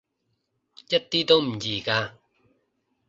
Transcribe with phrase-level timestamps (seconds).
[0.87, 2.13] 一啲都唔易㗎